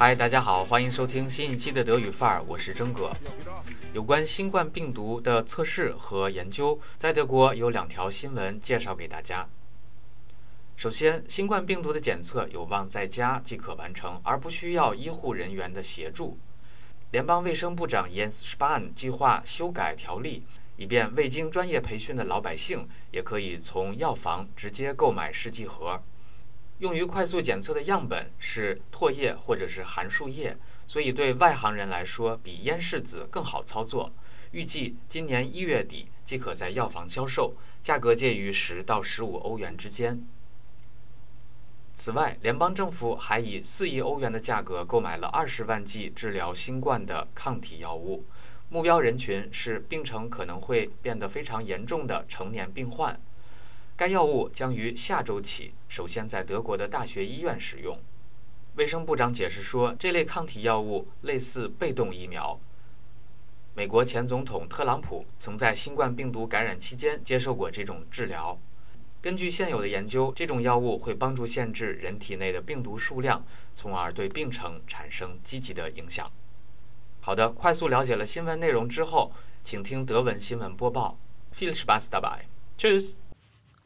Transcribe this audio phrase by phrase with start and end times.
[0.00, 3.10] 嗨，大家好，欢迎收听新一期的德语范儿，我是征哥。
[3.92, 9.48] 有关新冠病毒的测试和研究，在德国有两条新闻介绍给大家。
[10.76, 16.38] 首先，新冠病毒的检测有望在家即可完成，而不需要医护人员的协助。
[17.10, 26.00] 联邦卫生部长 Jens Spahn 计划修改条例，以便未经专业培训的老百姓也可以从药房直接购买试剂盒。
[26.78, 30.56] 用于快速检测的样本是唾液或者是含漱液，
[30.86, 34.12] 所以对外行人来说比咽拭子更好操作。
[34.52, 40.24] 预计今年一月底即可在药房销售，价格介于十到十五欧元之间。
[41.92, 48.24] 此外，联邦政府还以四亿欧元的价格购买了二十万剂治疗新冠的抗体药物，
[48.68, 53.20] 目标人群是病程可能会变得非常严重的成年病患。
[53.98, 57.98] 该药物将于下周起首先在德国的大学医院使用。
[58.76, 62.60] 卫生部长解释说，这类抗体药物类似被动疫苗。
[63.74, 68.56] 美国前总统特朗普曾在新冠病毒感染期间接受过这种治疗。
[69.20, 76.30] 根据现有的研究，这种药物会帮助限制人体内的病毒数量，从而对病程产生积极的影响。
[77.18, 79.32] 好的，快速了解了新闻内容之后，
[79.64, 81.18] 请听德文新闻播报。
[81.52, 82.42] Viel Spaß dabei.
[82.78, 83.16] Tschüss.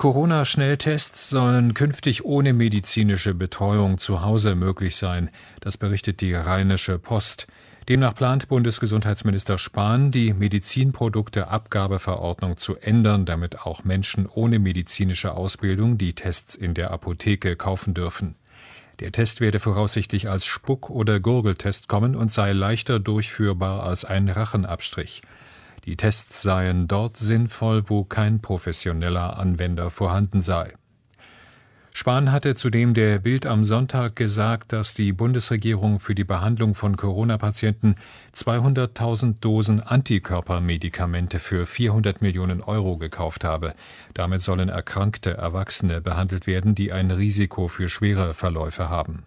[0.00, 5.28] Corona-Schnelltests sollen künftig ohne medizinische Betreuung zu Hause möglich sein.
[5.60, 7.46] Das berichtet die Rheinische Post.
[7.86, 16.14] Demnach plant Bundesgesundheitsminister Spahn, die Medizinprodukteabgabeverordnung zu ändern, damit auch Menschen ohne medizinische Ausbildung die
[16.14, 18.36] Tests in der Apotheke kaufen dürfen.
[19.00, 24.30] Der Test werde voraussichtlich als Spuck- oder Gurgeltest kommen und sei leichter durchführbar als ein
[24.30, 25.20] Rachenabstrich.
[25.90, 30.72] Die Tests seien dort sinnvoll, wo kein professioneller Anwender vorhanden sei.
[31.92, 36.96] Spahn hatte zudem der Bild am Sonntag gesagt, dass die Bundesregierung für die Behandlung von
[36.96, 37.96] Corona-Patienten
[38.36, 43.74] 200.000 Dosen Antikörpermedikamente für 400 Millionen Euro gekauft habe.
[44.14, 49.24] Damit sollen erkrankte Erwachsene behandelt werden, die ein Risiko für schwere Verläufe haben.